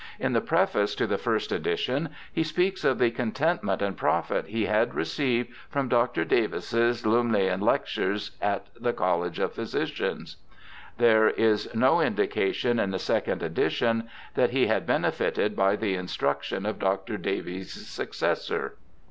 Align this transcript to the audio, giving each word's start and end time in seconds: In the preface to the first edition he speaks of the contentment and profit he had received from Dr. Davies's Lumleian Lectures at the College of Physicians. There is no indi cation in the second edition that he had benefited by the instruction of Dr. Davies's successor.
In 0.19 0.33
the 0.33 0.41
preface 0.41 0.95
to 0.95 1.05
the 1.05 1.19
first 1.19 1.51
edition 1.51 2.09
he 2.33 2.41
speaks 2.41 2.83
of 2.83 2.97
the 2.97 3.11
contentment 3.11 3.83
and 3.83 3.95
profit 3.95 4.47
he 4.47 4.65
had 4.65 4.95
received 4.95 5.53
from 5.69 5.89
Dr. 5.89 6.25
Davies's 6.25 7.03
Lumleian 7.05 7.59
Lectures 7.61 8.31
at 8.41 8.65
the 8.79 8.93
College 8.93 9.37
of 9.37 9.53
Physicians. 9.53 10.37
There 10.97 11.29
is 11.29 11.69
no 11.75 12.01
indi 12.01 12.25
cation 12.25 12.79
in 12.79 12.89
the 12.89 12.97
second 12.97 13.43
edition 13.43 14.09
that 14.33 14.49
he 14.49 14.65
had 14.65 14.87
benefited 14.87 15.55
by 15.55 15.75
the 15.75 15.93
instruction 15.93 16.65
of 16.65 16.79
Dr. 16.79 17.19
Davies's 17.19 17.85
successor. 17.87 18.77